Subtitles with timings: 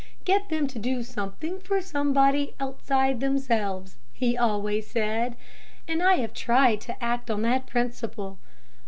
[0.25, 5.35] "'Get them to do something for somebody outside themselves,' he always said.
[5.87, 8.39] And I have tried to act on that principle.